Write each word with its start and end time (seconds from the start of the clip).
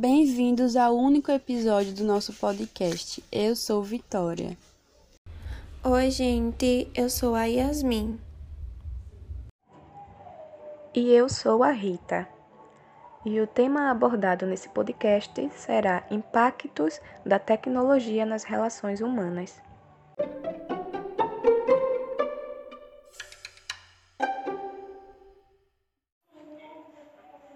Bem-vindos 0.00 0.76
ao 0.76 0.96
único 0.96 1.32
episódio 1.32 1.92
do 1.92 2.04
nosso 2.04 2.32
podcast. 2.32 3.20
Eu 3.32 3.56
sou 3.56 3.82
Vitória. 3.82 4.56
Oi, 5.82 6.10
gente, 6.12 6.88
eu 6.94 7.10
sou 7.10 7.34
a 7.34 7.46
Yasmin. 7.46 8.16
E 10.94 11.10
eu 11.10 11.28
sou 11.28 11.64
a 11.64 11.72
Rita. 11.72 12.28
E 13.26 13.40
o 13.40 13.46
tema 13.48 13.90
abordado 13.90 14.46
nesse 14.46 14.68
podcast 14.68 15.50
será 15.56 16.06
Impactos 16.12 17.00
da 17.26 17.40
tecnologia 17.40 18.24
nas 18.24 18.44
relações 18.44 19.00
humanas. 19.00 19.60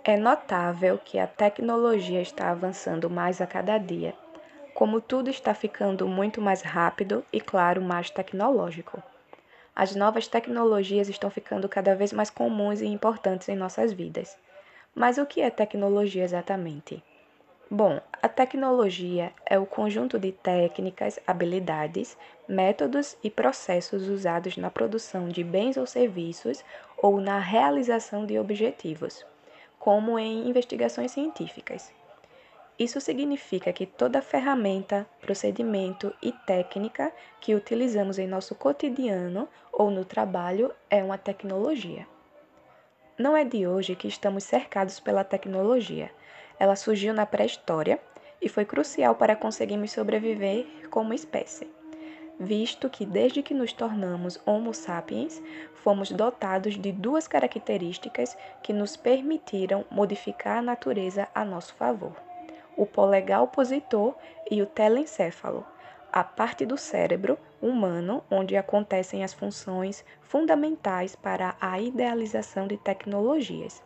É 0.04 0.16
notável 0.16 0.98
que 0.98 1.16
a 1.16 1.28
tecnologia 1.28 2.20
está 2.20 2.50
avançando 2.50 3.08
mais 3.08 3.40
a 3.40 3.46
cada 3.46 3.78
dia, 3.78 4.12
como 4.74 5.00
tudo 5.00 5.30
está 5.30 5.54
ficando 5.54 6.08
muito 6.08 6.40
mais 6.40 6.60
rápido 6.60 7.24
e, 7.32 7.40
claro, 7.40 7.80
mais 7.80 8.10
tecnológico. 8.10 9.00
As 9.76 9.94
novas 9.94 10.26
tecnologias 10.26 11.08
estão 11.08 11.30
ficando 11.30 11.68
cada 11.68 11.94
vez 11.94 12.12
mais 12.12 12.30
comuns 12.30 12.80
e 12.80 12.86
importantes 12.86 13.48
em 13.48 13.54
nossas 13.54 13.92
vidas. 13.92 14.36
Mas 14.92 15.18
o 15.18 15.24
que 15.24 15.40
é 15.40 15.50
tecnologia 15.50 16.24
exatamente? 16.24 17.00
Bom, 17.70 18.00
a 18.20 18.28
tecnologia 18.28 19.32
é 19.46 19.56
o 19.56 19.64
conjunto 19.64 20.18
de 20.18 20.32
técnicas, 20.32 21.20
habilidades, 21.28 22.18
métodos 22.48 23.16
e 23.22 23.30
processos 23.30 24.08
usados 24.08 24.56
na 24.56 24.68
produção 24.68 25.28
de 25.28 25.44
bens 25.44 25.76
ou 25.76 25.86
serviços 25.86 26.64
ou 26.96 27.20
na 27.20 27.38
realização 27.38 28.26
de 28.26 28.36
objetivos 28.36 29.24
como 29.82 30.16
em 30.16 30.48
investigações 30.48 31.10
científicas. 31.10 31.92
Isso 32.78 33.00
significa 33.00 33.72
que 33.72 33.84
toda 33.84 34.22
ferramenta, 34.22 35.04
procedimento 35.20 36.14
e 36.22 36.30
técnica 36.30 37.12
que 37.40 37.52
utilizamos 37.52 38.16
em 38.16 38.28
nosso 38.28 38.54
cotidiano 38.54 39.48
ou 39.72 39.90
no 39.90 40.04
trabalho 40.04 40.72
é 40.88 41.02
uma 41.02 41.18
tecnologia. 41.18 42.06
Não 43.18 43.36
é 43.36 43.44
de 43.44 43.66
hoje 43.66 43.96
que 43.96 44.06
estamos 44.06 44.44
cercados 44.44 45.00
pela 45.00 45.24
tecnologia. 45.24 46.12
Ela 46.60 46.76
surgiu 46.76 47.12
na 47.12 47.26
pré-história 47.26 47.98
e 48.40 48.48
foi 48.48 48.64
crucial 48.64 49.16
para 49.16 49.34
conseguirmos 49.34 49.90
sobreviver 49.90 50.64
como 50.90 51.12
espécie 51.12 51.81
visto 52.38 52.88
que 52.90 53.06
desde 53.06 53.42
que 53.42 53.54
nos 53.54 53.72
tornamos 53.72 54.40
Homo 54.44 54.74
sapiens, 54.74 55.42
fomos 55.74 56.10
dotados 56.10 56.76
de 56.76 56.92
duas 56.92 57.28
características 57.28 58.36
que 58.62 58.72
nos 58.72 58.96
permitiram 58.96 59.84
modificar 59.90 60.58
a 60.58 60.62
natureza 60.62 61.28
a 61.34 61.44
nosso 61.44 61.74
favor: 61.74 62.14
o 62.76 62.86
polegar 62.86 63.42
opositor 63.42 64.14
e 64.50 64.62
o 64.62 64.66
telencéfalo, 64.66 65.66
a 66.12 66.22
parte 66.22 66.66
do 66.66 66.76
cérebro 66.76 67.38
humano 67.60 68.22
onde 68.30 68.56
acontecem 68.56 69.24
as 69.24 69.32
funções 69.32 70.04
fundamentais 70.20 71.14
para 71.14 71.54
a 71.60 71.80
idealização 71.80 72.66
de 72.66 72.76
tecnologias. 72.76 73.82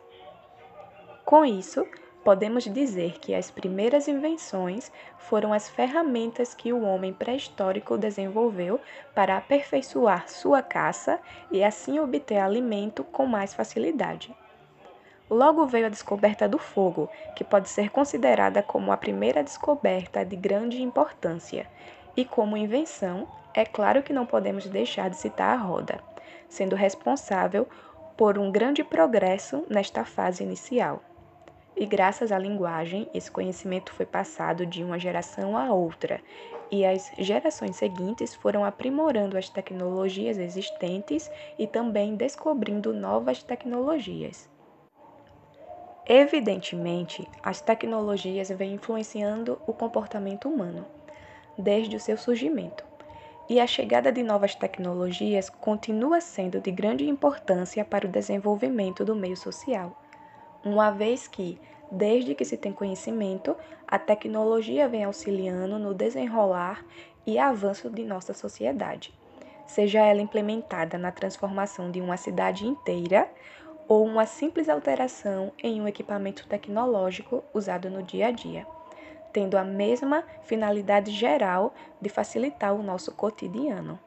Com 1.23 1.45
isso, 1.45 1.85
podemos 2.23 2.63
dizer 2.65 3.19
que 3.19 3.33
as 3.33 3.49
primeiras 3.49 4.07
invenções 4.07 4.91
foram 5.17 5.53
as 5.53 5.69
ferramentas 5.69 6.53
que 6.53 6.73
o 6.73 6.83
homem 6.83 7.13
pré-histórico 7.13 7.97
desenvolveu 7.97 8.79
para 9.15 9.37
aperfeiçoar 9.37 10.27
sua 10.27 10.61
caça 10.61 11.19
e 11.51 11.63
assim 11.63 11.99
obter 11.99 12.37
alimento 12.37 13.03
com 13.03 13.25
mais 13.25 13.53
facilidade. 13.53 14.35
Logo 15.29 15.65
veio 15.65 15.87
a 15.87 15.89
descoberta 15.89 16.47
do 16.47 16.57
fogo, 16.57 17.09
que 17.35 17.43
pode 17.43 17.67
ser 17.67 17.89
considerada 17.89 18.63
como 18.63 18.91
a 18.91 18.97
primeira 18.97 19.43
descoberta 19.43 20.23
de 20.23 20.37
grande 20.37 20.81
importância, 20.81 21.67
e 22.15 22.23
como 22.23 22.55
invenção, 22.55 23.27
é 23.53 23.65
claro 23.65 24.01
que 24.01 24.13
não 24.13 24.25
podemos 24.25 24.65
deixar 24.67 25.09
de 25.09 25.17
citar 25.17 25.53
a 25.53 25.61
roda, 25.61 25.99
sendo 26.47 26.75
responsável 26.75 27.67
por 28.15 28.37
um 28.37 28.51
grande 28.51 28.83
progresso 28.83 29.65
nesta 29.69 30.05
fase 30.05 30.43
inicial. 30.43 31.01
E 31.79 31.85
graças 31.85 32.31
à 32.31 32.39
linguagem, 32.39 33.07
esse 33.13 33.29
conhecimento 33.29 33.93
foi 33.93 34.03
passado 34.03 34.65
de 34.65 34.83
uma 34.83 34.97
geração 34.97 35.55
a 35.55 35.71
outra, 35.71 36.19
e 36.71 36.83
as 36.83 37.11
gerações 37.19 37.75
seguintes 37.75 38.33
foram 38.33 38.65
aprimorando 38.65 39.37
as 39.37 39.47
tecnologias 39.47 40.39
existentes 40.39 41.29
e 41.57 41.67
também 41.67 42.15
descobrindo 42.15 42.91
novas 42.91 43.43
tecnologias. 43.43 44.49
Evidentemente, 46.03 47.29
as 47.43 47.61
tecnologias 47.61 48.49
vêm 48.49 48.73
influenciando 48.73 49.61
o 49.67 49.73
comportamento 49.73 50.49
humano 50.49 50.83
desde 51.55 51.95
o 51.95 51.99
seu 51.99 52.17
surgimento. 52.17 52.83
E 53.47 53.59
a 53.59 53.67
chegada 53.67 54.11
de 54.11 54.23
novas 54.23 54.55
tecnologias 54.55 55.47
continua 55.47 56.21
sendo 56.21 56.59
de 56.59 56.71
grande 56.71 57.07
importância 57.07 57.85
para 57.85 58.07
o 58.07 58.11
desenvolvimento 58.11 59.05
do 59.05 59.15
meio 59.15 59.37
social 59.37 59.95
uma 60.63 60.91
vez 60.91 61.27
que, 61.27 61.59
desde 61.91 62.35
que 62.35 62.45
se 62.45 62.57
tem 62.57 62.73
conhecimento, 62.73 63.55
a 63.87 63.97
tecnologia 63.97 64.87
vem 64.87 65.03
auxiliando 65.03 65.79
no 65.79 65.93
desenrolar 65.93 66.85
e 67.25 67.37
avanço 67.37 67.89
de 67.89 68.03
nossa 68.03 68.33
sociedade, 68.33 69.13
seja 69.65 69.99
ela 69.99 70.21
implementada 70.21 70.97
na 70.97 71.11
transformação 71.11 71.91
de 71.91 72.01
uma 72.01 72.17
cidade 72.17 72.65
inteira 72.65 73.29
ou 73.87 74.05
uma 74.05 74.25
simples 74.25 74.67
alteração 74.67 75.51
em 75.63 75.81
um 75.81 75.87
equipamento 75.87 76.45
tecnológico 76.47 77.43
usado 77.53 77.89
no 77.89 78.03
dia 78.03 78.27
a 78.27 78.31
dia, 78.31 78.65
tendo 79.31 79.57
a 79.57 79.63
mesma 79.63 80.23
finalidade 80.41 81.11
geral 81.11 81.73
de 82.01 82.09
facilitar 82.09 82.73
o 82.73 82.83
nosso 82.83 83.13
cotidiano. 83.13 83.99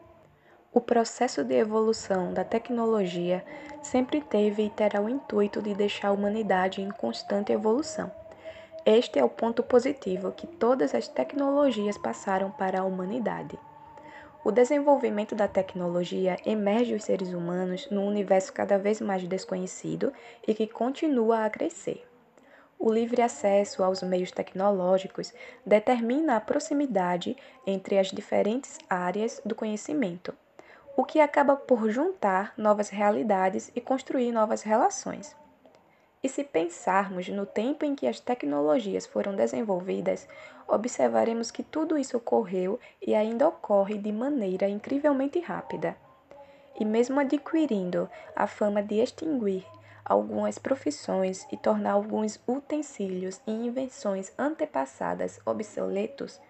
O 0.72 0.81
processo 0.81 1.42
de 1.42 1.56
evolução 1.56 2.32
da 2.32 2.44
tecnologia 2.44 3.44
sempre 3.82 4.20
teve 4.20 4.62
e 4.62 4.70
terá 4.70 5.00
o 5.00 5.08
intuito 5.08 5.60
de 5.60 5.75
deixar 5.75 6.08
a 6.08 6.12
humanidade 6.12 6.81
em 6.81 6.88
constante 6.92 7.50
evolução. 7.50 8.08
Este 8.86 9.19
é 9.19 9.25
o 9.25 9.28
ponto 9.28 9.64
positivo 9.64 10.30
que 10.30 10.47
todas 10.47 10.94
as 10.94 11.09
tecnologias 11.09 11.98
passaram 11.98 12.53
para 12.53 12.80
a 12.80 12.84
humanidade. 12.84 13.59
O 14.44 14.53
desenvolvimento 14.53 15.34
da 15.34 15.48
tecnologia 15.48 16.36
emerge 16.47 16.94
os 16.94 17.03
seres 17.03 17.32
humanos 17.32 17.88
num 17.91 18.06
universo 18.06 18.53
cada 18.53 18.78
vez 18.78 19.00
mais 19.00 19.26
desconhecido 19.26 20.12
e 20.47 20.54
que 20.54 20.69
continua 20.69 21.44
a 21.44 21.50
crescer. 21.50 22.06
O 22.78 22.92
livre 22.92 23.20
acesso 23.20 23.82
aos 23.82 24.04
meios 24.04 24.30
tecnológicos 24.30 25.34
determina 25.66 26.36
a 26.36 26.41
proximidade 26.41 27.36
entre 27.66 27.98
as 27.98 28.12
diferentes 28.12 28.78
áreas 28.88 29.42
do 29.44 29.56
conhecimento 29.56 30.32
o 30.97 31.05
que 31.05 31.21
acaba 31.21 31.56
por 31.56 31.89
juntar 31.91 32.53
novas 32.56 32.89
realidades 32.89 33.71
e 33.75 33.81
construir 33.81 34.33
novas 34.33 34.62
relações. 34.62 35.37
E 36.23 36.28
se 36.28 36.45
pensarmos 36.45 37.28
no 37.28 37.47
tempo 37.47 37.84
em 37.84 37.95
que 37.95 38.06
as 38.06 38.21
tecnologias 38.21 39.06
foram 39.06 39.34
desenvolvidas, 39.34 40.28
observaremos 40.69 41.51
que 41.51 41.62
tudo 41.62 41.97
isso 41.97 42.17
ocorreu 42.17 42.78
e 43.01 43.15
ainda 43.15 43.49
ocorre 43.49 43.97
de 43.97 44.12
maneira 44.12 44.69
incrivelmente 44.69 45.41
rápida. 45.41 45.97
E 46.78 46.84
mesmo 46.84 47.21
adquirindo 47.21 48.09
a 48.37 48.47
fama 48.47 48.83
de 48.83 48.97
extinguir 48.97 49.67
algumas 50.05 50.59
profissões 50.59 51.47
e 51.51 51.57
tornar 51.57 51.93
alguns 51.93 52.41
utensílios 52.47 53.41
e 53.47 53.53
invenções 53.53 54.33
antepassadas 54.39 55.41
obsoletos, 55.47 56.41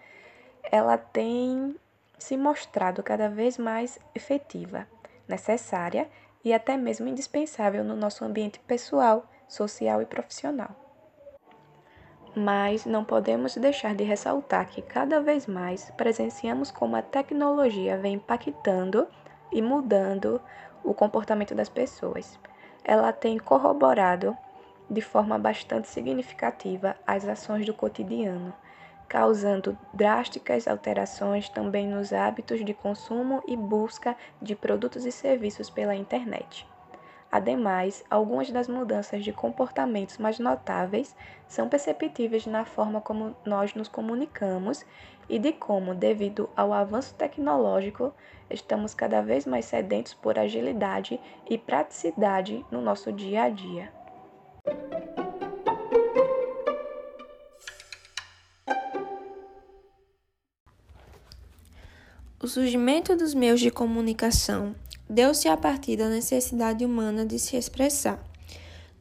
ela 0.70 0.96
tem 0.96 1.76
se 2.20 2.36
mostrado 2.36 3.02
cada 3.02 3.28
vez 3.28 3.56
mais 3.56 3.98
efetiva, 4.14 4.86
necessária 5.26 6.08
e 6.44 6.52
até 6.52 6.76
mesmo 6.76 7.08
indispensável 7.08 7.82
no 7.82 7.96
nosso 7.96 8.24
ambiente 8.24 8.60
pessoal, 8.60 9.24
social 9.48 10.00
e 10.02 10.06
profissional. 10.06 10.68
Mas 12.36 12.84
não 12.84 13.04
podemos 13.04 13.56
deixar 13.56 13.94
de 13.94 14.04
ressaltar 14.04 14.68
que 14.68 14.82
cada 14.82 15.20
vez 15.20 15.46
mais 15.46 15.90
presenciamos 15.96 16.70
como 16.70 16.94
a 16.94 17.02
tecnologia 17.02 17.96
vem 17.96 18.14
impactando 18.14 19.08
e 19.50 19.60
mudando 19.60 20.40
o 20.84 20.94
comportamento 20.94 21.54
das 21.54 21.68
pessoas. 21.68 22.38
Ela 22.84 23.12
tem 23.12 23.38
corroborado 23.38 24.36
de 24.88 25.00
forma 25.00 25.38
bastante 25.38 25.88
significativa 25.88 26.96
as 27.06 27.26
ações 27.26 27.66
do 27.66 27.74
cotidiano 27.74 28.54
causando 29.10 29.76
drásticas 29.92 30.68
alterações 30.68 31.48
também 31.48 31.88
nos 31.88 32.12
hábitos 32.12 32.64
de 32.64 32.72
consumo 32.72 33.42
e 33.44 33.56
busca 33.56 34.16
de 34.40 34.54
produtos 34.54 35.04
e 35.04 35.10
serviços 35.10 35.68
pela 35.68 35.96
internet. 35.96 36.64
Ademais, 37.30 38.04
algumas 38.08 38.52
das 38.52 38.68
mudanças 38.68 39.24
de 39.24 39.32
comportamentos 39.32 40.16
mais 40.16 40.38
notáveis 40.38 41.14
são 41.48 41.68
perceptíveis 41.68 42.46
na 42.46 42.64
forma 42.64 43.00
como 43.00 43.34
nós 43.44 43.74
nos 43.74 43.88
comunicamos 43.88 44.86
e 45.28 45.40
de 45.40 45.52
como, 45.52 45.92
devido 45.92 46.48
ao 46.56 46.72
avanço 46.72 47.12
tecnológico, 47.14 48.14
estamos 48.48 48.94
cada 48.94 49.20
vez 49.20 49.44
mais 49.44 49.64
sedentos 49.64 50.14
por 50.14 50.38
agilidade 50.38 51.20
e 51.48 51.58
praticidade 51.58 52.64
no 52.70 52.80
nosso 52.80 53.12
dia 53.12 53.42
a 53.42 53.48
dia. 53.48 53.92
O 62.42 62.48
surgimento 62.48 63.14
dos 63.14 63.34
meios 63.34 63.60
de 63.60 63.70
comunicação 63.70 64.74
deu-se 65.06 65.46
a 65.46 65.58
partir 65.58 65.98
da 65.98 66.08
necessidade 66.08 66.82
humana 66.82 67.26
de 67.26 67.38
se 67.38 67.54
expressar. 67.54 68.18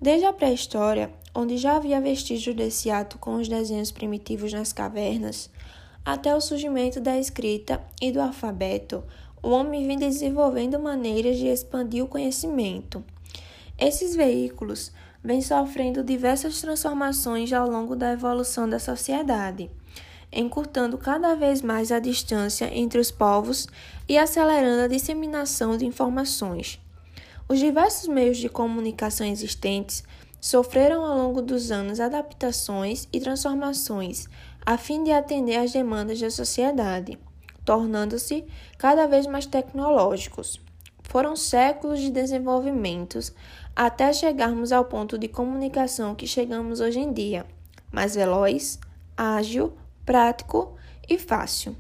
Desde 0.02 0.26
a 0.26 0.34
pré-história, 0.34 1.10
onde 1.34 1.56
já 1.56 1.78
havia 1.78 2.02
vestígios 2.02 2.54
desse 2.54 2.92
ato 2.92 3.18
com 3.18 3.36
os 3.36 3.48
desenhos 3.48 3.92
primitivos 3.92 4.52
nas 4.52 4.74
cavernas, 4.74 5.50
até 6.04 6.36
o 6.36 6.42
surgimento 6.42 7.00
da 7.00 7.18
escrita 7.18 7.82
e 8.02 8.12
do 8.12 8.20
alfabeto, 8.20 9.06
o 9.42 9.52
homem 9.52 9.88
vem 9.88 9.98
desenvolvendo 9.98 10.78
maneiras 10.78 11.38
de 11.38 11.48
expandir 11.48 12.04
o 12.04 12.10
conhecimento. 12.10 13.02
Esses 13.78 14.18
veículos 14.18 14.92
vêm 15.24 15.42
sofrendo 15.42 16.04
diversas 16.04 16.60
transformações 16.60 17.54
ao 17.54 17.70
longo 17.70 17.96
da 17.96 18.12
evolução 18.12 18.68
da 18.68 18.80
sociedade, 18.80 19.72
encurtando 20.32 20.98
cada 20.98 21.36
vez 21.36 21.62
mais 21.62 21.92
a 21.92 22.00
distância 22.00 22.70
entre 22.74 23.00
os 23.00 23.12
povos 23.12 23.68
e 24.08 24.18
acelerando 24.18 24.84
a 24.84 24.88
disseminação 24.88 25.78
de 25.78 25.86
informações. 25.86 26.80
Os 27.48 27.60
diversos 27.60 28.08
meios 28.08 28.38
de 28.38 28.48
comunicação 28.48 29.26
existentes 29.26 30.04
sofreram 30.40 31.04
ao 31.04 31.18
longo 31.18 31.42
dos 31.42 31.72
anos 31.72 32.00
adaptações 32.00 33.08
e 33.12 33.20
transformações 33.20 34.28
a 34.66 34.78
fim 34.78 35.04
de 35.04 35.12
atender 35.12 35.58
às 35.58 35.72
demandas 35.72 36.20
da 36.20 36.30
sociedade, 36.30 37.18
tornando-se 37.66 38.46
cada 38.78 39.08
vez 39.08 39.26
mais 39.26 39.46
tecnológicos. 39.46 40.62
Foram 41.04 41.36
séculos 41.36 42.00
de 42.00 42.12
desenvolvimentos 42.12 43.34
até 43.76 44.14
chegarmos 44.14 44.72
ao 44.72 44.86
ponto 44.86 45.18
de 45.18 45.28
comunicação 45.28 46.14
que 46.14 46.28
chegamos 46.28 46.80
hoje 46.80 47.00
em 47.00 47.12
dia, 47.12 47.48
mais 47.92 48.14
veloz, 48.14 48.80
ágil, 49.18 49.74
prático 50.10 50.76
e 51.08 51.20
fácil. 51.20 51.76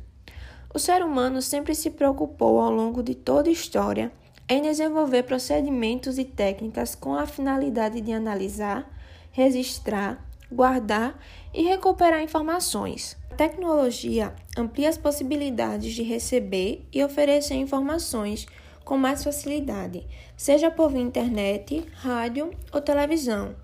O 0.71 0.77
ser 0.77 1.03
humano 1.03 1.41
sempre 1.41 1.73
se 1.73 1.89
preocupou 1.89 2.61
ao 2.61 2.69
longo 2.69 3.01
de 3.01 3.15
toda 3.15 3.49
a 3.49 3.51
história 3.51 4.11
em 4.47 4.61
desenvolver 4.61 5.23
procedimentos 5.23 6.19
e 6.19 6.23
técnicas 6.23 6.93
com 6.93 7.15
a 7.15 7.25
finalidade 7.25 7.99
de 8.01 8.13
analisar, 8.13 8.87
registrar, 9.31 10.23
guardar 10.51 11.19
e 11.51 11.63
recuperar 11.63 12.21
informações. 12.21 13.17
A 13.31 13.35
tecnologia 13.35 14.35
amplia 14.55 14.89
as 14.89 14.97
possibilidades 14.97 15.95
de 15.95 16.03
receber 16.03 16.87
e 16.93 17.03
oferecer 17.03 17.55
informações 17.55 18.45
com 18.85 18.95
mais 18.95 19.23
facilidade, 19.23 20.05
seja 20.37 20.69
por 20.69 20.91
via 20.91 21.01
internet, 21.01 21.83
rádio 21.95 22.51
ou 22.71 22.79
televisão. 22.79 23.55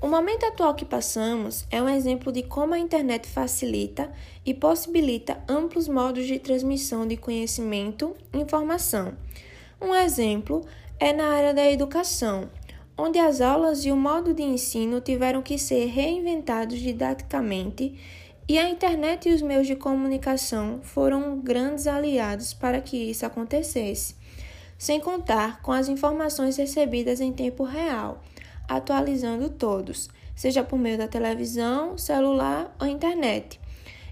O 0.00 0.06
momento 0.06 0.46
atual 0.46 0.74
que 0.74 0.84
passamos 0.84 1.66
é 1.72 1.82
um 1.82 1.88
exemplo 1.88 2.30
de 2.30 2.44
como 2.44 2.72
a 2.72 2.78
internet 2.78 3.26
facilita 3.26 4.12
e 4.46 4.54
possibilita 4.54 5.42
amplos 5.48 5.88
modos 5.88 6.24
de 6.24 6.38
transmissão 6.38 7.04
de 7.04 7.16
conhecimento 7.16 8.14
e 8.32 8.38
informação. 8.38 9.14
Um 9.82 9.92
exemplo 9.92 10.64
é 11.00 11.12
na 11.12 11.26
área 11.26 11.52
da 11.52 11.68
educação, 11.68 12.48
onde 12.96 13.18
as 13.18 13.40
aulas 13.40 13.84
e 13.84 13.90
o 13.90 13.96
modo 13.96 14.32
de 14.32 14.42
ensino 14.42 15.00
tiveram 15.00 15.42
que 15.42 15.58
ser 15.58 15.86
reinventados 15.86 16.78
didaticamente 16.78 17.98
e 18.48 18.56
a 18.56 18.70
internet 18.70 19.28
e 19.28 19.34
os 19.34 19.42
meios 19.42 19.66
de 19.66 19.74
comunicação 19.74 20.78
foram 20.80 21.40
grandes 21.40 21.88
aliados 21.88 22.54
para 22.54 22.80
que 22.80 22.96
isso 22.96 23.26
acontecesse, 23.26 24.14
sem 24.78 25.00
contar 25.00 25.60
com 25.60 25.72
as 25.72 25.88
informações 25.88 26.56
recebidas 26.56 27.20
em 27.20 27.32
tempo 27.32 27.64
real, 27.64 28.22
atualizando 28.68 29.48
todos, 29.48 30.08
seja 30.36 30.62
por 30.62 30.78
meio 30.78 30.98
da 30.98 31.08
televisão, 31.08 31.96
celular 31.96 32.74
ou 32.80 32.86
internet. 32.86 33.58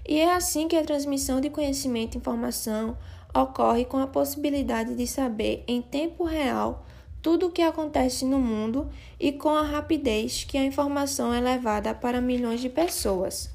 E 0.07 0.19
é 0.19 0.33
assim 0.33 0.67
que 0.67 0.75
a 0.75 0.83
transmissão 0.83 1.39
de 1.39 1.49
conhecimento 1.49 2.15
e 2.15 2.17
informação 2.17 2.97
ocorre 3.33 3.85
com 3.85 3.97
a 3.97 4.07
possibilidade 4.07 4.95
de 4.95 5.05
saber 5.05 5.63
em 5.67 5.81
tempo 5.81 6.23
real 6.23 6.85
tudo 7.21 7.47
o 7.47 7.51
que 7.51 7.61
acontece 7.61 8.25
no 8.25 8.39
mundo 8.39 8.89
e 9.19 9.31
com 9.31 9.49
a 9.49 9.61
rapidez 9.61 10.43
que 10.43 10.57
a 10.57 10.63
informação 10.63 11.33
é 11.33 11.41
levada 11.41 11.93
para 11.93 12.21
milhões 12.21 12.61
de 12.61 12.69
pessoas. 12.69 13.51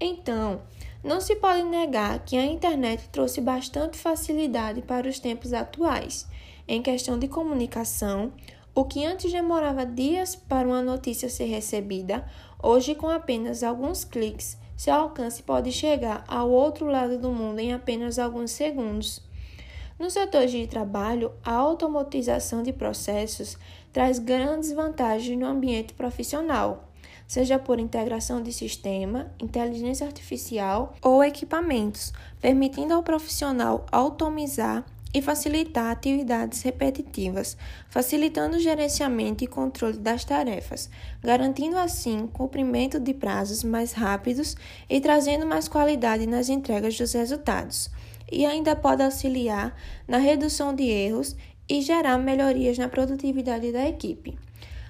Então, 0.00 0.62
não 1.04 1.20
se 1.20 1.36
pode 1.36 1.62
negar 1.62 2.18
que 2.24 2.36
a 2.36 2.44
internet 2.44 3.08
trouxe 3.10 3.40
bastante 3.40 3.98
facilidade 3.98 4.82
para 4.82 5.08
os 5.08 5.18
tempos 5.18 5.52
atuais. 5.52 6.26
Em 6.66 6.82
questão 6.82 7.18
de 7.18 7.28
comunicação, 7.28 8.32
o 8.76 8.84
que 8.84 9.06
antes 9.06 9.32
demorava 9.32 9.86
dias 9.86 10.36
para 10.36 10.68
uma 10.68 10.82
notícia 10.82 11.30
ser 11.30 11.46
recebida, 11.46 12.26
hoje, 12.62 12.94
com 12.94 13.08
apenas 13.08 13.62
alguns 13.62 14.04
cliques, 14.04 14.58
seu 14.76 14.92
alcance 14.92 15.42
pode 15.42 15.72
chegar 15.72 16.22
ao 16.28 16.50
outro 16.50 16.84
lado 16.84 17.16
do 17.16 17.32
mundo 17.32 17.58
em 17.58 17.72
apenas 17.72 18.18
alguns 18.18 18.50
segundos. 18.50 19.22
No 19.98 20.10
setor 20.10 20.46
de 20.46 20.66
trabalho, 20.66 21.32
a 21.42 21.54
automatização 21.54 22.62
de 22.62 22.70
processos 22.70 23.56
traz 23.94 24.18
grandes 24.18 24.70
vantagens 24.70 25.38
no 25.38 25.46
ambiente 25.46 25.94
profissional, 25.94 26.90
seja 27.26 27.58
por 27.58 27.80
integração 27.80 28.42
de 28.42 28.52
sistema, 28.52 29.32
inteligência 29.40 30.06
artificial 30.06 30.92
ou 31.00 31.24
equipamentos, 31.24 32.12
permitindo 32.42 32.92
ao 32.92 33.02
profissional 33.02 33.86
automizar 33.90 34.84
e 35.16 35.22
facilitar 35.22 35.90
atividades 35.90 36.60
repetitivas, 36.60 37.56
facilitando 37.88 38.58
o 38.58 38.60
gerenciamento 38.60 39.42
e 39.42 39.46
controle 39.46 39.96
das 39.96 40.26
tarefas, 40.26 40.90
garantindo 41.22 41.78
assim 41.78 42.26
cumprimento 42.26 43.00
de 43.00 43.14
prazos 43.14 43.64
mais 43.64 43.92
rápidos 43.92 44.54
e 44.90 45.00
trazendo 45.00 45.46
mais 45.46 45.68
qualidade 45.68 46.26
nas 46.26 46.50
entregas 46.50 46.98
dos 46.98 47.14
resultados. 47.14 47.90
E 48.30 48.44
ainda 48.44 48.76
pode 48.76 49.02
auxiliar 49.02 49.74
na 50.06 50.18
redução 50.18 50.74
de 50.74 50.84
erros 50.84 51.34
e 51.66 51.80
gerar 51.80 52.18
melhorias 52.18 52.76
na 52.76 52.86
produtividade 52.86 53.72
da 53.72 53.88
equipe. 53.88 54.38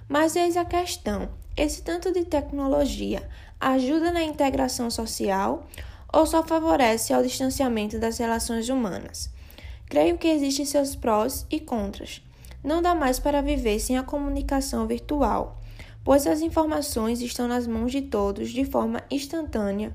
Mas 0.08 0.34
eis 0.34 0.56
a 0.56 0.64
questão: 0.64 1.28
esse 1.56 1.82
tanto 1.82 2.10
de 2.10 2.24
tecnologia 2.24 3.22
ajuda 3.60 4.10
na 4.10 4.24
integração 4.24 4.90
social 4.90 5.68
ou 6.12 6.26
só 6.26 6.42
favorece 6.42 7.12
ao 7.12 7.22
distanciamento 7.22 7.96
das 8.00 8.18
relações 8.18 8.68
humanas? 8.68 9.35
Creio 9.88 10.18
que 10.18 10.28
existem 10.28 10.64
seus 10.64 10.96
prós 10.96 11.46
e 11.50 11.60
contras. 11.60 12.22
Não 12.62 12.82
dá 12.82 12.94
mais 12.94 13.20
para 13.20 13.40
viver 13.40 13.78
sem 13.78 13.96
a 13.96 14.02
comunicação 14.02 14.86
virtual, 14.86 15.60
pois 16.02 16.26
as 16.26 16.40
informações 16.40 17.20
estão 17.20 17.46
nas 17.46 17.66
mãos 17.66 17.92
de 17.92 18.02
todos 18.02 18.50
de 18.50 18.64
forma 18.64 19.02
instantânea. 19.10 19.94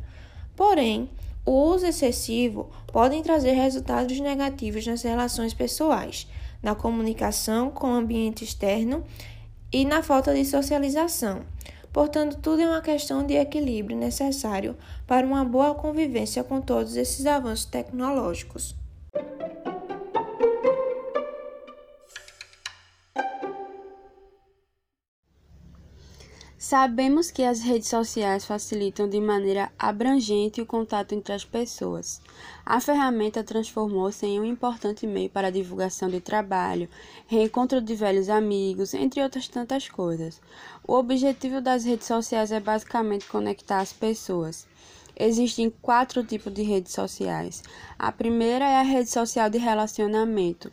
Porém, 0.56 1.10
o 1.46 1.51
uso 1.51 1.86
excessivo 1.86 2.70
pode 2.88 3.22
trazer 3.22 3.51
resultados 3.51 4.20
negativos 4.20 4.88
nas 4.88 5.01
relações 5.01 5.54
pessoais, 5.54 6.27
na 6.63 6.75
comunicação 6.75 7.70
com 7.70 7.88
o 7.88 7.96
ambiente 7.96 8.44
externo 8.44 9.04
e 9.74 9.84
na 9.84 10.01
falta 10.01 10.34
de 10.34 10.46
socialização. 10.46 11.42
Portanto, 11.92 12.38
tudo 12.42 12.62
é 12.62 12.68
uma 12.68 12.82
questão 12.82 13.25
de 13.25 13.34
equilíbrio 13.34 13.98
necessário 13.98 14.77
para 15.06 15.25
uma 15.27 15.44
boa 15.44 15.75
convivência 15.75 16.44
com 16.44 16.62
todos 16.62 16.96
esses 16.96 17.25
avanços 17.25 17.66
tecnológicos. 17.66 18.80
Sabemos 26.72 27.30
que 27.30 27.44
as 27.44 27.60
redes 27.60 27.90
sociais 27.90 28.46
facilitam 28.46 29.06
de 29.10 29.20
maneira 29.20 29.70
abrangente 29.78 30.62
o 30.62 30.66
contato 30.66 31.13
entre 31.13 31.34
as 31.34 31.44
pessoas. 31.44 32.22
A 32.66 32.80
ferramenta 32.80 33.44
transformou-se 33.44 34.25
em 34.25 34.40
um 34.40 34.46
importante 34.46 35.06
meio 35.06 35.30
para 35.30 35.50
a 35.50 35.51
divulgação 35.51 36.10
de 36.10 36.22
trabalho, 36.22 36.88
reencontro 37.28 37.82
de 37.82 37.94
velhos 37.94 38.30
amigos, 38.30 38.94
entre 38.94 39.22
outras 39.22 39.50
tantas 39.50 39.90
coisas. 39.90 40.40
O 40.88 40.94
objetivo 40.94 41.60
das 41.60 41.84
redes 41.84 42.08
sociais 42.08 42.54
é 42.54 42.60
basicamente 42.62 43.28
conectar 43.28 43.82
as 43.82 43.92
pessoas. 43.92 44.66
Existem 45.13 45.70
quatro 45.82 46.24
tipos 46.24 46.54
de 46.54 46.62
redes 46.62 46.94
sociais. 46.94 47.62
A 48.00 48.13
primeira 48.13 48.63
é 48.63 48.78
a 48.78 48.82
rede 48.82 49.10
social 49.10 49.50
de 49.50 49.58
relacionamento, 49.58 50.72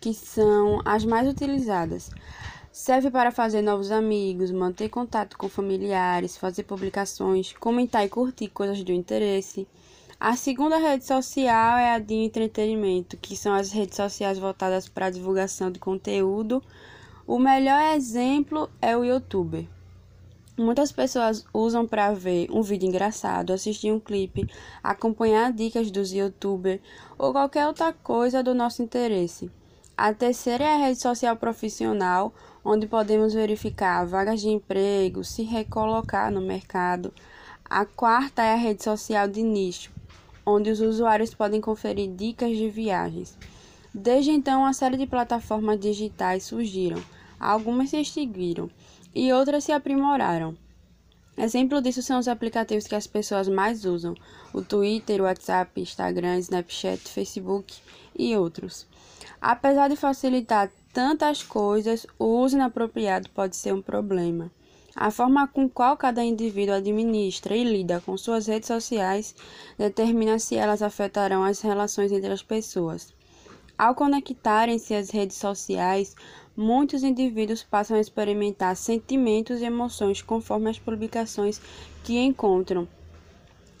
que 0.00 0.14
são 0.14 0.80
as 0.84 1.04
mais 1.04 1.28
utilizadas. 1.28 2.08
Serve 2.72 3.10
para 3.10 3.32
fazer 3.32 3.62
novos 3.62 3.90
amigos, 3.90 4.52
manter 4.52 4.88
contato 4.88 5.36
com 5.36 5.48
familiares, 5.48 6.36
fazer 6.36 6.62
publicações, 6.62 7.52
comentar 7.52 8.06
e 8.06 8.08
curtir 8.08 8.46
coisas 8.46 8.84
do 8.84 8.92
interesse. 8.92 9.66
A 10.20 10.36
segunda 10.36 10.76
rede 10.76 11.04
social 11.04 11.78
é 11.78 11.90
a 11.90 11.98
de 11.98 12.14
entretenimento, 12.14 13.16
que 13.16 13.36
são 13.36 13.52
as 13.52 13.72
redes 13.72 13.96
sociais 13.96 14.38
voltadas 14.38 14.88
para 14.88 15.06
a 15.06 15.10
divulgação 15.10 15.68
de 15.68 15.80
conteúdo. 15.80 16.62
O 17.26 17.40
melhor 17.40 17.96
exemplo 17.96 18.70
é 18.80 18.96
o 18.96 19.04
YouTube. 19.04 19.68
Muitas 20.56 20.92
pessoas 20.92 21.44
usam 21.52 21.88
para 21.88 22.12
ver 22.12 22.48
um 22.52 22.62
vídeo 22.62 22.86
engraçado, 22.86 23.52
assistir 23.52 23.90
um 23.90 23.98
clipe, 23.98 24.48
acompanhar 24.80 25.52
dicas 25.52 25.90
dos 25.90 26.12
youtubers 26.12 26.80
ou 27.18 27.32
qualquer 27.32 27.66
outra 27.66 27.92
coisa 27.92 28.44
do 28.44 28.54
nosso 28.54 28.80
interesse. 28.80 29.50
A 29.96 30.14
terceira 30.14 30.64
é 30.64 30.74
a 30.74 30.78
rede 30.78 30.98
social 30.98 31.36
profissional, 31.36 32.32
onde 32.64 32.86
podemos 32.86 33.34
verificar 33.34 34.06
vagas 34.06 34.40
de 34.40 34.48
emprego, 34.48 35.24
se 35.24 35.42
recolocar 35.42 36.30
no 36.30 36.40
mercado. 36.40 37.12
A 37.64 37.84
quarta 37.84 38.42
é 38.42 38.52
a 38.52 38.56
rede 38.56 38.82
social 38.82 39.28
de 39.28 39.42
nicho, 39.42 39.90
onde 40.44 40.70
os 40.70 40.80
usuários 40.80 41.34
podem 41.34 41.60
conferir 41.60 42.10
dicas 42.10 42.56
de 42.56 42.68
viagens. 42.68 43.36
Desde 43.94 44.30
então, 44.30 44.60
uma 44.60 44.72
série 44.72 44.96
de 44.96 45.06
plataformas 45.06 45.80
digitais 45.80 46.44
surgiram, 46.44 47.02
algumas 47.38 47.90
se 47.90 48.00
extinguiram 48.00 48.70
e 49.14 49.32
outras 49.32 49.64
se 49.64 49.72
aprimoraram. 49.72 50.56
Exemplo 51.36 51.80
disso 51.80 52.02
são 52.02 52.18
os 52.18 52.28
aplicativos 52.28 52.86
que 52.86 52.94
as 52.94 53.06
pessoas 53.06 53.48
mais 53.48 53.84
usam: 53.84 54.14
o 54.52 54.62
Twitter, 54.62 55.20
o 55.20 55.24
WhatsApp, 55.24 55.80
Instagram, 55.80 56.38
Snapchat, 56.38 57.08
Facebook 57.08 57.78
e 58.16 58.36
outros. 58.36 58.86
Apesar 59.40 59.88
de 59.88 59.96
facilitar 59.96 60.70
tantas 60.92 61.42
coisas, 61.42 62.06
o 62.18 62.24
uso 62.24 62.56
inapropriado 62.56 63.28
pode 63.30 63.56
ser 63.56 63.72
um 63.74 63.82
problema. 63.82 64.50
A 64.94 65.10
forma 65.10 65.46
com 65.46 65.68
qual 65.68 65.96
cada 65.96 66.22
indivíduo 66.22 66.74
administra 66.74 67.56
e 67.56 67.64
lida 67.64 68.02
com 68.04 68.16
suas 68.16 68.46
redes 68.46 68.66
sociais 68.66 69.34
determina 69.78 70.38
se 70.38 70.56
elas 70.56 70.82
afetarão 70.82 71.44
as 71.44 71.60
relações 71.60 72.10
entre 72.10 72.32
as 72.32 72.42
pessoas. 72.42 73.14
Ao 73.78 73.94
conectarem-se 73.94 74.94
às 74.94 75.08
redes 75.08 75.36
sociais, 75.36 76.14
muitos 76.56 77.02
indivíduos 77.02 77.62
passam 77.62 77.96
a 77.96 78.00
experimentar 78.00 78.76
sentimentos 78.76 79.60
e 79.60 79.64
emoções 79.64 80.20
conforme 80.20 80.68
as 80.68 80.78
publicações 80.78 81.60
que 82.04 82.18
encontram. 82.18 82.86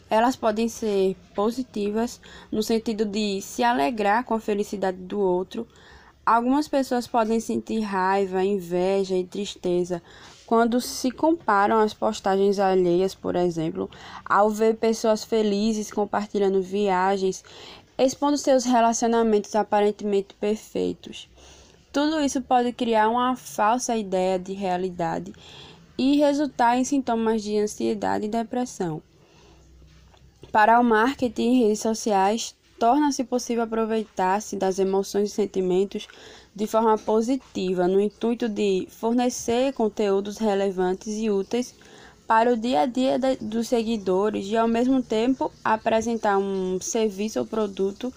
Elas 0.08 0.36
podem 0.36 0.68
ser 0.68 1.16
positivas, 1.34 2.20
no 2.50 2.62
sentido 2.62 3.04
de 3.04 3.42
se 3.42 3.62
alegrar 3.62 4.24
com 4.24 4.34
a 4.34 4.40
felicidade 4.40 4.96
do 4.96 5.20
outro. 5.20 5.68
Algumas 6.24 6.68
pessoas 6.68 7.06
podem 7.06 7.40
sentir 7.40 7.80
raiva, 7.80 8.44
inveja 8.44 9.16
e 9.16 9.24
tristeza 9.24 10.02
quando 10.46 10.80
se 10.80 11.10
comparam 11.10 11.78
às 11.78 11.94
postagens 11.94 12.58
alheias, 12.58 13.14
por 13.14 13.36
exemplo, 13.36 13.88
ao 14.24 14.50
ver 14.50 14.76
pessoas 14.76 15.24
felizes 15.24 15.90
compartilhando 15.90 16.60
viagens, 16.60 17.44
expondo 17.96 18.36
seus 18.36 18.64
relacionamentos 18.64 19.54
aparentemente 19.54 20.34
perfeitos. 20.34 21.28
Tudo 21.92 22.20
isso 22.20 22.40
pode 22.40 22.72
criar 22.72 23.08
uma 23.08 23.34
falsa 23.34 23.96
ideia 23.96 24.38
de 24.38 24.52
realidade 24.52 25.32
e 25.98 26.16
resultar 26.16 26.76
em 26.76 26.84
sintomas 26.84 27.42
de 27.42 27.58
ansiedade 27.58 28.26
e 28.26 28.28
depressão. 28.28 29.02
Para 30.52 30.80
o 30.80 30.84
marketing 30.84 31.42
em 31.42 31.62
redes 31.62 31.80
sociais, 31.80 32.56
torna-se 32.80 33.22
possível 33.24 33.62
aproveitar-se 33.64 34.56
das 34.56 34.78
emoções 34.78 35.30
e 35.30 35.34
sentimentos 35.34 36.08
de 36.56 36.66
forma 36.66 36.96
positiva, 36.96 37.86
no 37.86 38.00
intuito 38.00 38.48
de 38.48 38.88
fornecer 38.90 39.74
conteúdos 39.74 40.38
relevantes 40.38 41.18
e 41.18 41.30
úteis 41.30 41.74
para 42.26 42.52
o 42.52 42.56
dia 42.56 42.80
a 42.80 42.86
dia 42.86 43.18
dos 43.40 43.68
seguidores 43.68 44.46
e, 44.46 44.56
ao 44.56 44.66
mesmo 44.66 45.02
tempo, 45.02 45.52
apresentar 45.62 46.38
um 46.38 46.80
serviço 46.80 47.40
ou 47.40 47.46
produto 47.46 48.12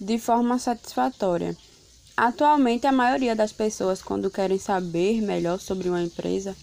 de 0.00 0.18
forma 0.18 0.58
satisfatória. 0.58 1.56
Atualmente, 2.16 2.88
a 2.88 2.92
maioria 2.92 3.36
das 3.36 3.52
pessoas, 3.52 4.02
quando 4.02 4.30
querem 4.30 4.58
saber 4.58 5.22
melhor 5.22 5.60
sobre 5.60 5.88
uma 5.88 6.02
empresa, 6.02 6.56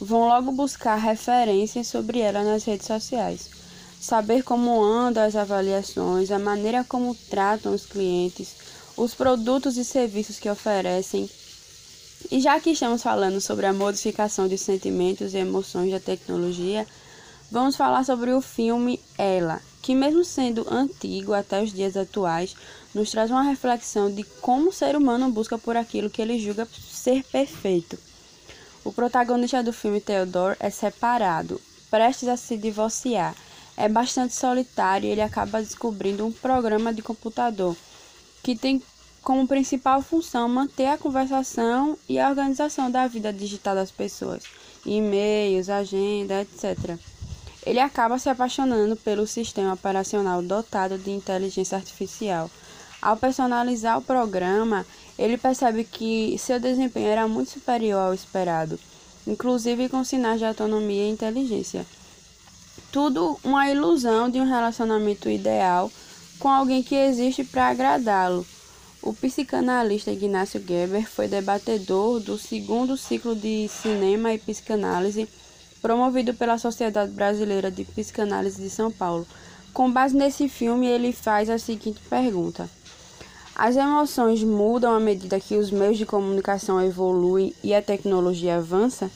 vão 0.00 0.26
logo 0.26 0.50
buscar 0.50 0.96
referências 0.96 1.86
sobre 1.86 2.18
ela 2.18 2.42
nas 2.42 2.64
redes 2.64 2.86
sociais. 2.86 3.55
Saber 4.06 4.44
como 4.44 4.84
andam 4.84 5.24
as 5.24 5.34
avaliações, 5.34 6.30
a 6.30 6.38
maneira 6.38 6.84
como 6.84 7.12
tratam 7.28 7.74
os 7.74 7.84
clientes, 7.84 8.54
os 8.96 9.14
produtos 9.14 9.76
e 9.76 9.84
serviços 9.84 10.38
que 10.38 10.48
oferecem. 10.48 11.28
E 12.30 12.40
já 12.40 12.60
que 12.60 12.70
estamos 12.70 13.02
falando 13.02 13.40
sobre 13.40 13.66
a 13.66 13.72
modificação 13.72 14.46
de 14.46 14.56
sentimentos 14.56 15.34
e 15.34 15.38
emoções 15.38 15.90
da 15.90 15.98
tecnologia, 15.98 16.86
vamos 17.50 17.74
falar 17.74 18.04
sobre 18.04 18.30
o 18.30 18.40
filme 18.40 19.00
Ela, 19.18 19.60
que, 19.82 19.92
mesmo 19.92 20.24
sendo 20.24 20.64
antigo 20.72 21.32
até 21.32 21.60
os 21.60 21.72
dias 21.72 21.96
atuais, 21.96 22.54
nos 22.94 23.10
traz 23.10 23.28
uma 23.32 23.42
reflexão 23.42 24.08
de 24.08 24.22
como 24.40 24.68
o 24.68 24.72
ser 24.72 24.94
humano 24.94 25.32
busca 25.32 25.58
por 25.58 25.76
aquilo 25.76 26.08
que 26.08 26.22
ele 26.22 26.38
julga 26.38 26.68
ser 26.80 27.24
perfeito. 27.24 27.98
O 28.84 28.92
protagonista 28.92 29.64
do 29.64 29.72
filme 29.72 30.00
Theodore 30.00 30.56
é 30.60 30.70
separado, 30.70 31.60
prestes 31.90 32.28
a 32.28 32.36
se 32.36 32.56
divorciar. 32.56 33.34
É 33.76 33.88
bastante 33.88 34.34
solitário 34.34 35.08
e 35.08 35.12
ele 35.12 35.20
acaba 35.20 35.60
descobrindo 35.60 36.26
um 36.26 36.32
programa 36.32 36.92
de 36.92 37.02
computador 37.02 37.76
que 38.42 38.56
tem 38.56 38.82
como 39.22 39.46
principal 39.46 40.00
função 40.00 40.48
manter 40.48 40.86
a 40.86 40.98
conversação 40.98 41.98
e 42.08 42.18
a 42.18 42.28
organização 42.28 42.90
da 42.90 43.06
vida 43.06 43.32
digital 43.32 43.74
das 43.74 43.90
pessoas, 43.90 44.44
e-mails, 44.84 45.68
agenda, 45.68 46.42
etc 46.42 46.98
ele 47.66 47.80
acaba 47.80 48.16
se 48.16 48.28
apaixonando 48.28 48.94
pelo 48.94 49.26
sistema 49.26 49.74
operacional 49.74 50.40
dotado 50.40 50.96
de 50.96 51.10
inteligência 51.10 51.76
artificial. 51.76 52.48
Ao 53.02 53.16
personalizar 53.16 53.98
o 53.98 54.02
programa, 54.02 54.86
ele 55.18 55.36
percebe 55.36 55.82
que 55.82 56.38
seu 56.38 56.60
desempenho 56.60 57.08
era 57.08 57.26
muito 57.26 57.50
superior 57.50 57.98
ao 57.98 58.14
esperado, 58.14 58.78
inclusive 59.26 59.88
com 59.88 60.04
sinais 60.04 60.38
de 60.38 60.44
autonomia 60.46 61.08
e 61.08 61.10
inteligência. 61.10 61.84
Tudo 62.96 63.38
uma 63.44 63.68
ilusão 63.68 64.30
de 64.30 64.40
um 64.40 64.46
relacionamento 64.46 65.28
ideal 65.28 65.92
com 66.38 66.48
alguém 66.48 66.82
que 66.82 66.94
existe 66.94 67.44
para 67.44 67.68
agradá-lo. 67.68 68.46
O 69.02 69.12
psicanalista 69.12 70.10
Ignacio 70.10 70.64
Geber 70.66 71.06
foi 71.06 71.28
debatedor 71.28 72.20
do 72.20 72.38
segundo 72.38 72.96
ciclo 72.96 73.36
de 73.36 73.68
cinema 73.68 74.32
e 74.32 74.38
psicanálise 74.38 75.28
promovido 75.82 76.32
pela 76.32 76.56
Sociedade 76.56 77.12
Brasileira 77.12 77.70
de 77.70 77.84
Psicanálise 77.84 78.62
de 78.62 78.70
São 78.70 78.90
Paulo. 78.90 79.26
Com 79.74 79.92
base 79.92 80.16
nesse 80.16 80.48
filme, 80.48 80.86
ele 80.86 81.12
faz 81.12 81.50
a 81.50 81.58
seguinte 81.58 82.00
pergunta: 82.08 82.66
As 83.54 83.76
emoções 83.76 84.42
mudam 84.42 84.94
à 84.94 84.98
medida 84.98 85.38
que 85.38 85.58
os 85.58 85.70
meios 85.70 85.98
de 85.98 86.06
comunicação 86.06 86.80
evoluem 86.80 87.52
e 87.62 87.74
a 87.74 87.82
tecnologia 87.82 88.56
avança? 88.56 89.10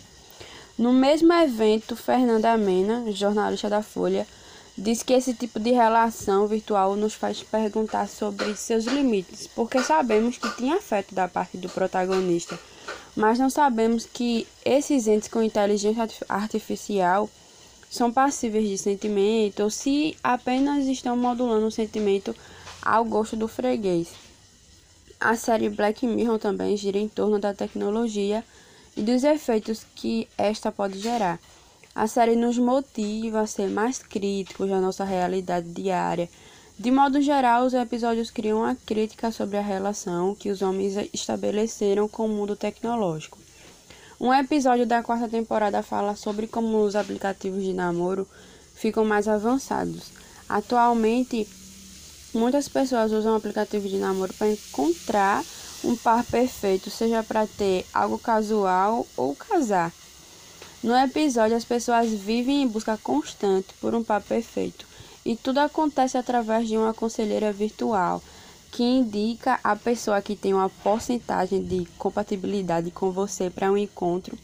No 0.81 0.93
mesmo 0.93 1.33
evento, 1.33 1.95
Fernanda 1.95 2.57
Mena, 2.57 3.13
jornalista 3.13 3.69
da 3.69 3.83
Folha, 3.83 4.27
diz 4.77 5.03
que 5.03 5.13
esse 5.13 5.35
tipo 5.35 5.61
de 5.61 5.71
relação 5.71 6.47
virtual 6.47 6.97
nos 6.97 7.15
faz 7.15 7.43
perguntar 7.43 8.09
sobre 8.09 8.57
seus 8.57 8.87
limites, 8.87 9.47
porque 9.47 9.81
sabemos 9.83 10.39
que 10.39 10.49
tem 10.57 10.73
afeto 10.73 11.15
da 11.15 11.29
parte 11.29 11.57
do 11.57 11.69
protagonista 11.69 12.59
mas 13.17 13.39
não 13.39 13.51
sabemos 13.51 14.07
que 14.07 14.47
esses 14.65 15.07
entes 15.07 15.29
com 15.29 15.43
inteligência 15.43 16.09
artificial 16.29 17.29
são 17.91 18.13
passíveis 18.13 18.69
de 18.69 18.79
sentimento 18.79 19.63
ou 19.63 19.71
se 19.71 20.17
apenas 20.23 20.87
estão 20.87 21.17
modulando 21.17 21.67
o 21.67 21.71
sentimento 21.71 22.35
ao 22.81 23.05
gosto 23.05 23.37
do 23.37 23.49
freguês. 23.49 24.09
A 25.19 25.37
série 25.37 25.69
Black 25.69 26.07
Mirror 26.07 26.39
também 26.39 26.77
gira 26.77 26.99
em 26.99 27.09
torno 27.09 27.39
da 27.39 27.53
tecnologia 27.53 28.45
e 28.97 29.03
dos 29.03 29.25
efeitos 29.25 29.85
que 29.95 30.29
esta 30.37 30.71
pode 30.71 30.99
gerar. 30.99 31.39
A 31.95 32.07
série 32.07 32.37
nos 32.37 32.59
motiva 32.59 33.41
a 33.41 33.47
ser 33.47 33.69
mais 33.69 33.99
críticos 33.99 34.69
da 34.69 34.81
nossa 34.81 35.05
realidade 35.05 35.69
diária 35.71 36.29
de 36.81 36.91
modo 36.91 37.21
geral, 37.21 37.67
os 37.67 37.75
episódios 37.75 38.31
criam 38.31 38.61
uma 38.61 38.75
crítica 38.75 39.31
sobre 39.31 39.59
a 39.59 39.61
relação 39.61 40.35
que 40.35 40.49
os 40.49 40.63
homens 40.63 40.97
estabeleceram 41.13 42.09
com 42.09 42.25
o 42.25 42.29
mundo 42.31 42.57
tecnológico. 42.57 43.37
Um 44.19 44.33
episódio 44.33 44.87
da 44.87 45.03
quarta 45.03 45.29
temporada 45.29 45.83
fala 45.83 46.17
sobre 46.17 46.47
como 46.47 46.83
os 46.83 46.97
aplicativos 46.97 47.65
de 47.65 47.75
namoro 47.75 48.27
ficam 48.75 49.05
mais 49.05 49.29
avançados. 49.29 50.05
Atualmente, 50.49 51.47
muitas 52.33 52.67
pessoas 52.67 53.13
usam 53.13 53.37
aplicativos 53.37 53.91
de 53.91 53.99
namoro 53.99 54.33
para 54.33 54.51
encontrar 54.51 55.45
um 55.83 55.97
par 55.97 56.25
perfeito, 56.25 56.91
seja 56.91 57.23
para 57.23 57.47
ter 57.47 57.87
algo 57.93 58.19
casual 58.19 59.07
ou 59.17 59.35
casar. 59.35 59.93
No 60.83 60.97
episódio, 60.97 61.57
as 61.57 61.65
pessoas 61.65 62.11
vivem 62.11 62.63
em 62.63 62.69
busca 62.69 62.99
constante 63.03 63.69
por 63.81 63.95
um 63.95 64.03
par 64.03 64.23
perfeito 64.23 64.87
e 65.25 65.37
tudo 65.37 65.59
acontece 65.59 66.17
através 66.17 66.69
de 66.69 66.77
uma 66.77 66.95
conselheira 66.95 67.53
virtual 67.53 68.23
que 68.71 68.83
indica 68.83 69.59
a 69.65 69.75
pessoa 69.75 70.23
que 70.23 70.37
tem 70.37 70.55
uma 70.55 70.69
porcentagem 70.69 71.63
de 71.63 71.87
compatibilidade 71.99 72.91
com 72.91 73.11
você 73.11 73.51
para 73.51 73.71
um 73.71 73.77
encontro. 73.77 74.39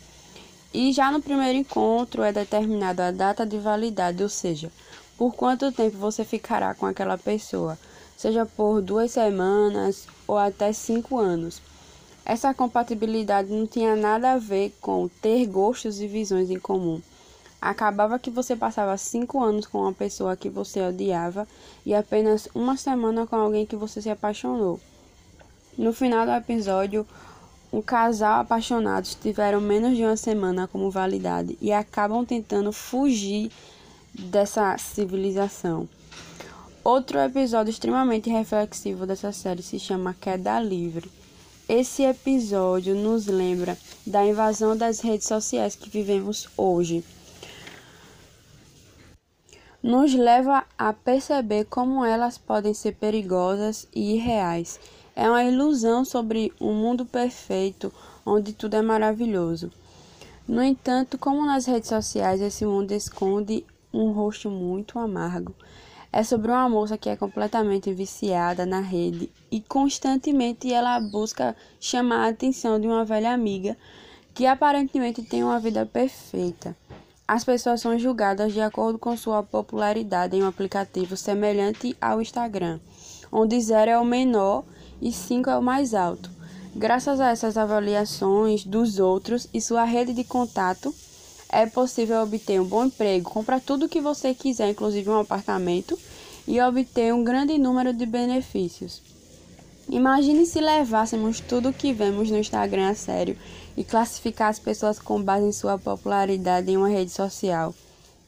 E 0.74 0.92
já 0.92 1.10
no 1.10 1.22
primeiro 1.22 1.56
encontro 1.56 2.22
é 2.22 2.32
determinada 2.32 3.08
a 3.08 3.10
data 3.12 3.46
de 3.46 3.56
validade, 3.58 4.22
ou 4.22 4.28
seja, 4.28 4.70
por 5.16 5.34
quanto 5.34 5.72
tempo 5.72 5.96
você 5.96 6.24
ficará 6.24 6.74
com 6.74 6.84
aquela 6.84 7.16
pessoa, 7.16 7.78
seja 8.16 8.46
por 8.46 8.80
duas 8.80 9.12
semanas 9.12 10.06
ou 10.26 10.36
até 10.38 10.72
cinco 10.72 11.18
anos. 11.18 11.60
Essa 12.24 12.54
compatibilidade 12.54 13.52
não 13.52 13.66
tinha 13.66 13.94
nada 13.94 14.32
a 14.32 14.38
ver 14.38 14.74
com 14.80 15.08
ter 15.08 15.46
gostos 15.46 16.00
e 16.00 16.06
visões 16.06 16.50
em 16.50 16.58
comum 16.58 17.00
Acabava 17.60 18.18
que 18.18 18.30
você 18.30 18.54
passava 18.54 18.96
cinco 18.96 19.42
anos 19.42 19.66
com 19.66 19.80
uma 19.80 19.92
pessoa 19.92 20.36
que 20.36 20.48
você 20.48 20.80
odiava 20.80 21.48
e 21.84 21.94
apenas 21.94 22.48
uma 22.54 22.76
semana 22.76 23.26
com 23.26 23.34
alguém 23.34 23.64
que 23.64 23.74
você 23.74 24.00
se 24.00 24.10
apaixonou. 24.10 24.78
No 25.76 25.92
final 25.92 26.26
do 26.26 26.32
episódio, 26.32 27.06
um 27.72 27.80
casal 27.80 28.40
apaixonados 28.40 29.14
tiveram 29.14 29.60
menos 29.60 29.96
de 29.96 30.04
uma 30.04 30.16
semana 30.16 30.68
como 30.68 30.90
validade 30.90 31.58
e 31.60 31.72
acabam 31.72 32.24
tentando 32.24 32.72
fugir 32.72 33.50
dessa 34.14 34.76
civilização. 34.78 35.88
Outro 36.88 37.18
episódio 37.18 37.72
extremamente 37.72 38.30
reflexivo 38.30 39.04
dessa 39.06 39.32
série 39.32 39.60
se 39.60 39.76
chama 39.76 40.14
Queda 40.14 40.60
Livre. 40.60 41.10
Esse 41.68 42.04
episódio 42.04 42.94
nos 42.94 43.26
lembra 43.26 43.76
da 44.06 44.24
invasão 44.24 44.76
das 44.76 45.00
redes 45.00 45.26
sociais 45.26 45.74
que 45.74 45.90
vivemos 45.90 46.48
hoje. 46.56 47.02
Nos 49.82 50.14
leva 50.14 50.64
a 50.78 50.92
perceber 50.92 51.64
como 51.64 52.04
elas 52.04 52.38
podem 52.38 52.72
ser 52.72 52.94
perigosas 52.94 53.88
e 53.92 54.14
irreais. 54.14 54.78
É 55.16 55.28
uma 55.28 55.42
ilusão 55.42 56.04
sobre 56.04 56.52
um 56.60 56.72
mundo 56.72 57.04
perfeito 57.04 57.92
onde 58.24 58.52
tudo 58.52 58.74
é 58.74 58.82
maravilhoso. 58.82 59.72
No 60.46 60.62
entanto, 60.62 61.18
como 61.18 61.44
nas 61.44 61.66
redes 61.66 61.88
sociais, 61.88 62.40
esse 62.40 62.64
mundo 62.64 62.92
esconde 62.92 63.66
um 63.92 64.12
rosto 64.12 64.48
muito 64.48 65.00
amargo. 65.00 65.52
É 66.12 66.22
sobre 66.22 66.50
uma 66.50 66.68
moça 66.68 66.96
que 66.96 67.08
é 67.08 67.16
completamente 67.16 67.92
viciada 67.92 68.64
na 68.64 68.80
rede 68.80 69.30
e 69.50 69.60
constantemente 69.60 70.72
ela 70.72 70.98
busca 70.98 71.54
chamar 71.78 72.24
a 72.24 72.28
atenção 72.28 72.80
de 72.80 72.86
uma 72.86 73.04
velha 73.04 73.32
amiga 73.32 73.76
que 74.32 74.46
aparentemente 74.46 75.22
tem 75.22 75.42
uma 75.42 75.58
vida 75.58 75.86
perfeita. 75.86 76.76
As 77.28 77.42
pessoas 77.42 77.80
são 77.80 77.98
julgadas 77.98 78.52
de 78.52 78.60
acordo 78.60 78.98
com 78.98 79.16
sua 79.16 79.42
popularidade 79.42 80.36
em 80.36 80.44
um 80.44 80.48
aplicativo 80.48 81.16
semelhante 81.16 81.96
ao 82.00 82.22
Instagram, 82.22 82.78
onde 83.32 83.60
zero 83.60 83.90
é 83.90 83.98
o 83.98 84.04
menor 84.04 84.62
e 85.02 85.10
cinco 85.10 85.50
é 85.50 85.58
o 85.58 85.62
mais 85.62 85.92
alto. 85.92 86.30
Graças 86.74 87.20
a 87.20 87.30
essas 87.30 87.56
avaliações 87.56 88.64
dos 88.64 88.98
outros 88.98 89.48
e 89.52 89.60
sua 89.60 89.84
rede 89.84 90.12
de 90.12 90.22
contato, 90.22 90.94
é 91.48 91.66
possível 91.66 92.22
obter 92.22 92.60
um 92.60 92.64
bom 92.64 92.84
emprego, 92.86 93.30
comprar 93.30 93.60
tudo 93.60 93.86
o 93.86 93.88
que 93.88 94.00
você 94.00 94.34
quiser, 94.34 94.70
inclusive 94.70 95.08
um 95.08 95.20
apartamento, 95.20 95.98
e 96.46 96.60
obter 96.60 97.12
um 97.12 97.24
grande 97.24 97.58
número 97.58 97.92
de 97.92 98.06
benefícios. 98.06 99.02
Imagine 99.88 100.44
se 100.46 100.60
levássemos 100.60 101.38
tudo 101.38 101.68
o 101.68 101.72
que 101.72 101.92
vemos 101.92 102.30
no 102.30 102.38
Instagram 102.38 102.90
a 102.90 102.94
sério 102.94 103.36
e 103.76 103.84
classificar 103.84 104.48
as 104.48 104.58
pessoas 104.58 104.98
com 104.98 105.22
base 105.22 105.46
em 105.46 105.52
sua 105.52 105.78
popularidade 105.78 106.70
em 106.70 106.76
uma 106.76 106.88
rede 106.88 107.10
social. 107.10 107.74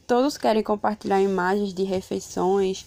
Todos 0.07 0.37
querem 0.37 0.63
compartilhar 0.63 1.21
imagens 1.21 1.73
de 1.73 1.83
refeições 1.83 2.85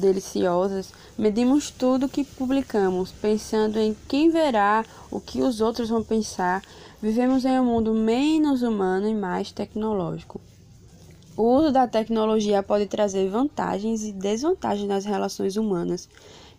deliciosas. 0.00 0.92
Medimos 1.16 1.70
tudo 1.70 2.08
que 2.08 2.24
publicamos, 2.24 3.12
pensando 3.12 3.78
em 3.78 3.96
quem 4.08 4.30
verá, 4.30 4.84
o 5.10 5.20
que 5.20 5.42
os 5.42 5.60
outros 5.60 5.88
vão 5.88 6.02
pensar, 6.02 6.62
Vivemos 7.02 7.46
em 7.46 7.58
um 7.58 7.64
mundo 7.64 7.94
menos 7.94 8.60
humano 8.60 9.08
e 9.08 9.14
mais 9.14 9.50
tecnológico. 9.50 10.38
O 11.34 11.44
uso 11.44 11.72
da 11.72 11.88
tecnologia 11.88 12.62
pode 12.62 12.84
trazer 12.84 13.26
vantagens 13.30 14.04
e 14.04 14.12
desvantagens 14.12 14.86
nas 14.86 15.06
relações 15.06 15.56
humanas. 15.56 16.06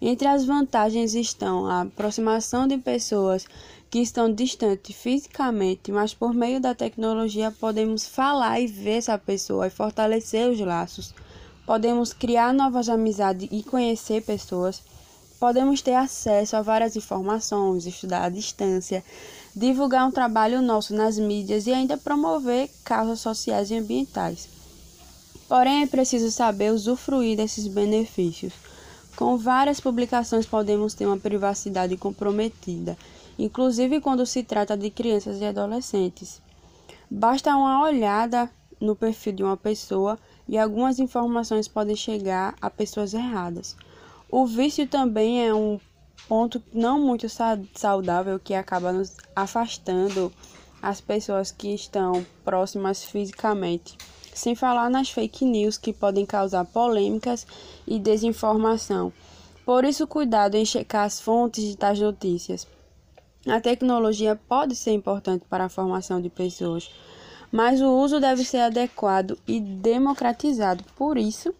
Entre 0.01 0.27
as 0.27 0.43
vantagens 0.43 1.13
estão 1.13 1.67
a 1.67 1.81
aproximação 1.81 2.67
de 2.67 2.79
pessoas 2.79 3.45
que 3.88 4.00
estão 4.00 4.33
distantes 4.33 4.95
fisicamente, 4.95 5.91
mas 5.91 6.12
por 6.12 6.33
meio 6.33 6.60
da 6.60 6.74
tecnologia 6.74 7.51
podemos 7.51 8.07
falar 8.07 8.60
e 8.60 8.65
ver 8.65 8.98
essa 8.98 9.19
pessoa 9.19 9.67
e 9.67 9.69
fortalecer 9.69 10.50
os 10.50 10.60
laços. 10.60 11.13
Podemos 11.65 12.12
criar 12.12 12.53
novas 12.53 12.89
amizades 12.89 13.48
e 13.51 13.63
conhecer 13.63 14.24
pessoas. 14.24 14.82
Podemos 15.39 15.82
ter 15.82 15.94
acesso 15.94 16.56
a 16.56 16.62
várias 16.62 16.96
informações, 16.96 17.86
estudar 17.86 18.24
à 18.24 18.30
distância, 18.30 19.03
divulgar 19.56 20.08
um 20.08 20.12
trabalho 20.12 20.62
nosso 20.62 20.93
nas 20.93 21.17
mídias 21.17 21.67
e 21.67 21.74
ainda 21.74 21.97
promover 21.97 22.69
causas 22.84 23.19
sociais 23.19 23.71
e 23.71 23.76
ambientais. 23.76 24.47
Porém, 25.47 25.84
é 25.84 25.88
preciso 25.88 26.32
saber 26.32 26.71
usufruir 26.71 27.38
desses 27.38 27.67
benefícios. 27.67 28.54
Com 29.15 29.38
várias 29.38 29.80
publicações, 29.80 30.45
podemos 30.45 30.93
ter 30.93 31.06
uma 31.06 31.17
privacidade 31.17 31.97
comprometida, 31.97 32.97
inclusive 33.38 34.00
quando 34.00 34.26
se 34.26 34.43
trata 34.43 34.78
de 34.78 34.89
crianças 34.89 35.39
e 35.41 35.45
adolescentes. 35.45 36.41
Basta 37.10 37.56
uma 37.56 37.84
olhada 37.84 38.50
no 38.80 38.95
perfil 38.95 39.34
de 39.34 39.43
uma 39.43 39.58
pessoa 39.58 40.17
e 40.47 40.58
algumas 40.58 40.99
informações 40.99 41.67
podem 41.67 41.95
chegar 41.95 42.56
a 42.62 42.69
pessoas 42.69 43.13
erradas. 43.13 43.75
O 44.30 44.45
vício 44.45 44.88
também 44.88 45.45
é 45.45 45.54
um 45.54 45.80
ponto 46.27 46.62
não 46.73 46.99
muito 46.99 47.27
saudável 47.75 48.39
que 48.39 48.54
acaba 48.54 48.91
nos 48.91 49.17
afastando 49.36 50.32
as 50.82 50.99
pessoas 51.01 51.51
que 51.51 51.73
estão 51.73 52.25
próximas 52.43 53.04
fisicamente. 53.04 53.97
Sem 54.34 54.56
falar 54.56 54.89
nas 54.89 55.10
fake 55.10 55.43
news 55.45 55.77
que 55.77 55.91
podem 55.91 56.25
causar 56.25 56.65
polêmicas 56.65 57.45
e 57.86 57.99
desinformação. 57.99 59.12
Por 59.65 59.84
isso, 59.84 60.08
cuidado 60.08 60.56
em 60.56 60.65
checar 60.65 61.06
as 61.06 61.19
fontes 61.19 61.63
de 61.63 61.75
tais 61.77 61.99
notícias. 61.99 62.65
A 63.45 63.60
tecnologia 63.60 64.39
pode 64.47 64.75
ser 64.75 64.91
importante 64.91 65.45
para 65.49 65.65
a 65.65 65.69
formação 65.69 66.21
de 66.21 66.30
pessoas, 66.30 66.89
mas 67.52 67.82
o 67.82 67.90
uso 67.90 68.20
deve 68.20 68.44
ser 68.46 68.60
adequado 68.60 69.38
e 69.48 69.60
democratizado. 69.60 70.84
Por 70.96 71.18
isso, 71.18 71.54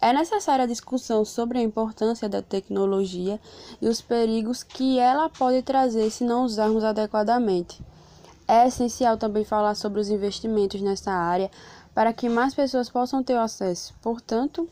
é 0.00 0.12
necessária 0.12 0.64
a 0.64 0.68
discussão 0.68 1.24
sobre 1.24 1.58
a 1.58 1.62
importância 1.62 2.28
da 2.28 2.40
tecnologia 2.40 3.40
e 3.80 3.88
os 3.88 4.00
perigos 4.00 4.62
que 4.62 4.98
ela 4.98 5.28
pode 5.28 5.62
trazer 5.62 6.10
se 6.10 6.24
não 6.24 6.44
usarmos 6.44 6.84
adequadamente. 6.84 7.82
É 8.46 8.66
essencial 8.66 9.16
também 9.16 9.44
falar 9.44 9.74
sobre 9.74 10.00
os 10.00 10.08
investimentos 10.08 10.80
nessa 10.80 11.12
área 11.12 11.50
para 11.94 12.12
que 12.12 12.28
mais 12.28 12.54
pessoas 12.54 12.88
possam 12.88 13.22
ter 13.22 13.36
acesso. 13.36 13.92
Portanto, 14.00 14.68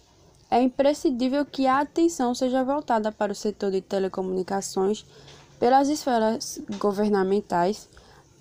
é 0.50 0.62
imprescindível 0.62 1.44
que 1.44 1.66
a 1.66 1.80
atenção 1.80 2.34
seja 2.34 2.62
voltada 2.62 3.10
para 3.10 3.32
o 3.32 3.34
setor 3.34 3.72
de 3.72 3.80
telecomunicações 3.80 5.04
pelas 5.58 5.88
esferas 5.88 6.60
governamentais, 6.78 7.88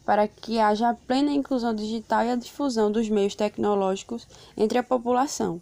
para 0.05 0.27
que 0.27 0.59
haja 0.59 0.95
plena 1.07 1.31
inclusão 1.31 1.73
digital 1.73 2.23
e 2.23 2.29
a 2.29 2.35
difusão 2.35 2.91
dos 2.91 3.09
meios 3.09 3.35
tecnológicos 3.35 4.27
entre 4.55 4.77
a 4.77 4.83
população. 4.83 5.59